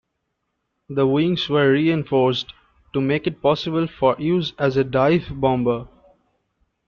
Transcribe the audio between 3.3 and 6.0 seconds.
possible for use as a dive bomber.